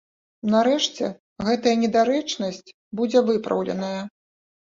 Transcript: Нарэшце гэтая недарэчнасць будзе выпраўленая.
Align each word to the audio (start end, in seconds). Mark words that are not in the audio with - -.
Нарэшце 0.53 1.09
гэтая 1.49 1.73
недарэчнасць 1.83 2.73
будзе 3.01 3.23
выпраўленая. 3.29 4.01